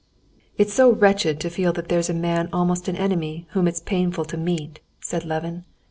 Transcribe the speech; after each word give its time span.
"It's 0.57 0.73
so 0.73 0.91
wretched 0.91 1.39
to 1.41 1.49
feel 1.51 1.73
that 1.73 1.87
there's 1.89 2.09
a 2.09 2.13
man 2.15 2.49
almost 2.51 2.87
an 2.87 2.95
enemy 2.95 3.45
whom 3.51 3.67
it's 3.67 3.81
painful 3.81 4.25
to 4.33 4.35
meet," 4.35 4.79
said 4.99 5.23
Levin. 5.25 5.63